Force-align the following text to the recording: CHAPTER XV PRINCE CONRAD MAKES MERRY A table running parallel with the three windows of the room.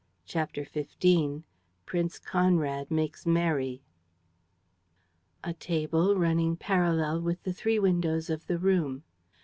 CHAPTER 0.25 0.65
XV 0.65 1.43
PRINCE 1.85 2.17
CONRAD 2.17 2.89
MAKES 2.89 3.27
MERRY 3.27 3.83
A 5.43 5.53
table 5.53 6.15
running 6.15 6.55
parallel 6.57 7.21
with 7.21 7.43
the 7.43 7.53
three 7.53 7.77
windows 7.77 8.27
of 8.31 8.47
the 8.47 8.57
room. 8.57 9.03